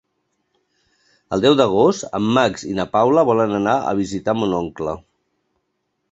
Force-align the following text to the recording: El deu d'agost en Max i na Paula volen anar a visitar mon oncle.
El 1.35 1.41
deu 1.43 1.57
d'agost 1.59 2.07
en 2.19 2.29
Max 2.37 2.65
i 2.69 2.73
na 2.79 2.85
Paula 2.95 3.25
volen 3.31 3.53
anar 3.59 3.75
a 3.91 3.93
visitar 4.01 4.35
mon 4.39 4.57
oncle. 4.61 4.95